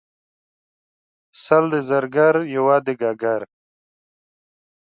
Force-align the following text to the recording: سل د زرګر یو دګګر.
سل 1.43 1.63
د 1.71 1.73
زرګر 1.89 2.35
یو 2.55 2.65
دګګر. 2.85 3.41